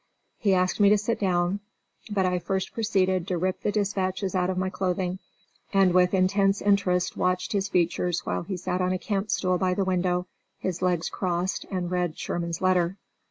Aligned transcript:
He 0.39 0.55
asked 0.55 0.79
me 0.79 0.89
to 0.89 0.97
sit 0.97 1.19
down, 1.19 1.59
but 2.09 2.25
I 2.25 2.39
first 2.39 2.73
proceeded 2.73 3.27
to 3.27 3.37
rip 3.37 3.61
the 3.61 3.71
dispatches 3.71 4.33
out 4.33 4.49
of 4.49 4.57
my 4.57 4.71
clothing, 4.71 5.19
and 5.71 5.93
with 5.93 6.15
intense 6.15 6.59
interest 6.59 7.15
watched 7.15 7.53
his 7.53 7.69
features 7.69 8.21
while 8.25 8.41
he 8.41 8.57
sat 8.57 8.81
on 8.81 8.93
a 8.93 8.97
camp 8.97 9.29
stool 9.29 9.59
by 9.59 9.75
the 9.75 9.85
window, 9.85 10.25
his 10.57 10.81
legs 10.81 11.07
crossed, 11.07 11.67
and 11.69 11.91
read 11.91 12.17
Sherman's 12.17 12.61
letter. 12.61 12.97